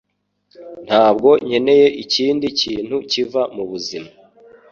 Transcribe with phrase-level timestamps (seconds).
[0.87, 4.09] Ntabwo nkeneye ikindi kintu kiva mubuzima.